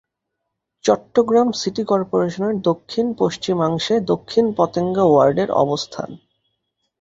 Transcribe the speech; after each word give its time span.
Chittagong 0.85 1.47
city 1.53 1.83
কর্পোরেশনের 1.83 2.55
দক্ষিণ-পশ্চিমাংশে 2.61 3.95
দক্ষিণ 4.11 4.45
পতেঙ্গা 4.57 5.03
ওয়ার্ডের 5.07 5.49
অবস্থান। 5.63 6.09